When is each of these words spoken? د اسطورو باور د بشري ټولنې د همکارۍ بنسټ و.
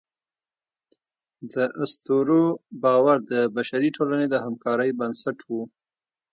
د 1.53 1.55
اسطورو 1.83 2.41
باور 2.83 3.17
د 3.31 3.33
بشري 3.55 3.89
ټولنې 3.97 4.27
د 4.29 4.35
همکارۍ 4.45 4.89
بنسټ 4.99 5.37
و. 5.49 5.51